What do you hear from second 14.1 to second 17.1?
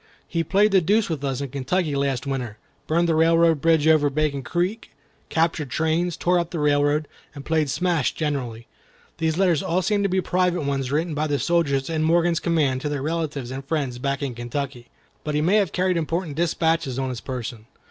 in Kentucky. But he may have carried important dispatches on